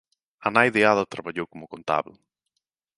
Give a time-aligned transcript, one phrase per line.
[0.47, 2.15] A nai de Ada traballou como contábel.